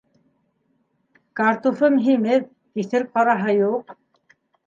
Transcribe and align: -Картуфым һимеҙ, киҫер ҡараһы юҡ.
-Картуфым 1.39 1.99
һимеҙ, 2.07 2.47
киҫер 2.79 3.07
ҡараһы 3.17 3.55
юҡ. 3.59 3.95